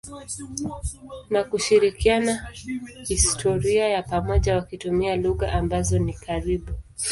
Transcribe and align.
na 1.29 1.43
kushirikiana 1.43 2.45
historia 3.07 3.89
ya 3.89 4.03
pamoja 4.03 4.55
wakitumia 4.55 5.15
lugha 5.15 5.53
ambazo 5.53 5.99
ni 5.99 6.13
karibu. 6.13 6.71